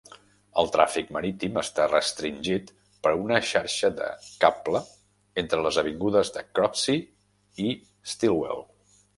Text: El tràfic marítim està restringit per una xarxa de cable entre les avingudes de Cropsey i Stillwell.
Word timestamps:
El 0.61 0.69
tràfic 0.75 1.11
marítim 1.17 1.59
està 1.61 1.85
restringit 1.91 2.71
per 3.07 3.13
una 3.25 3.41
xarxa 3.51 3.93
de 4.01 4.09
cable 4.45 4.83
entre 5.43 5.63
les 5.69 5.79
avingudes 5.83 6.35
de 6.39 6.45
Cropsey 6.49 7.07
i 7.69 7.77
Stillwell. 8.17 8.67